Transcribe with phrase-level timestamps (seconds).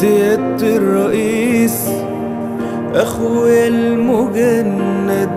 [0.00, 1.88] سيادة الرئيس
[2.94, 5.28] اخويا المجند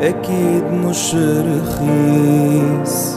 [0.00, 1.14] أكيد مش
[1.54, 3.16] رخيص.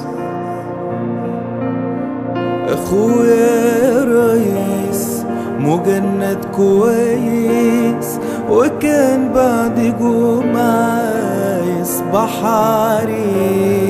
[2.69, 5.23] اخويا رئيس
[5.59, 8.19] مجند كويس
[8.49, 11.13] وكان بعد جمعة
[11.81, 13.83] يصبح عريس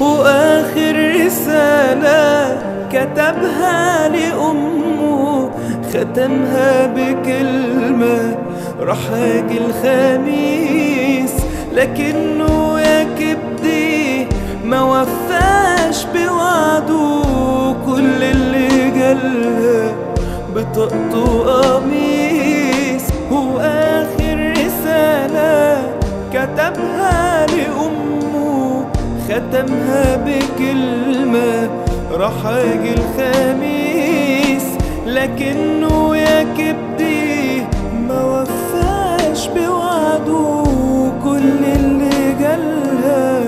[0.00, 2.60] وآخر رسالة
[2.92, 4.29] كتبها لأمه
[5.90, 8.38] ختمها بكلمة
[8.80, 11.32] راح أجي الخميس.
[11.74, 14.26] لكنه يا كبدي
[14.64, 17.22] ما وفاش بوعده.
[17.86, 19.92] كل اللي جالها
[20.56, 25.82] بطاقته قميص واخر رسالة
[26.32, 28.84] كتبها لأمه.
[29.28, 31.70] ختمها بكلمة
[32.12, 33.89] راح أجي الخميس.
[35.14, 37.62] لكنه يا كبدي
[38.08, 40.64] ما وفاش بوعده
[41.24, 43.42] كل اللي جالها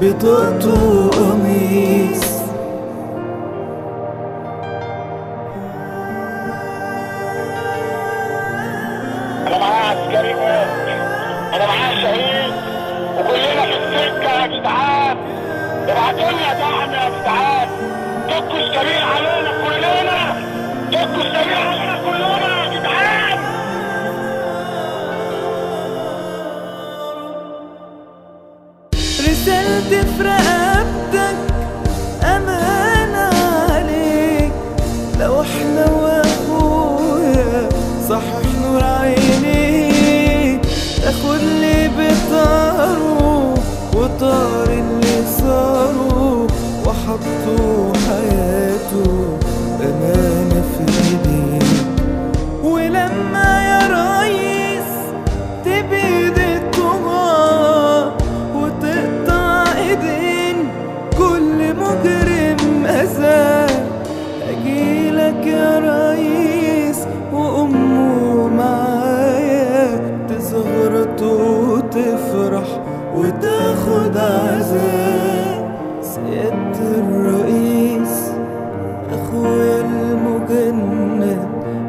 [0.00, 2.28] بطاقته قميص.
[9.46, 10.34] أنا عسكري
[11.54, 11.66] أنا
[12.02, 12.52] شهيد
[13.18, 14.46] وكلنا في السكة يا
[15.88, 17.68] ابعتوا لنا دعم يا جدعان.
[18.28, 20.07] دكوا السرير علينا كلنا.
[29.82, 31.36] في رقبتك
[32.24, 33.30] أمانة
[33.70, 34.52] عليك.
[35.20, 37.68] لو إحنا وأخويا
[38.08, 39.67] صحح نور عينيك
[73.16, 75.70] وتاخد عذاب
[76.02, 78.30] سيادة الرئيس.
[79.12, 81.38] أخويا المجند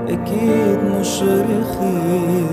[0.09, 2.49] أكيد مش رخيص.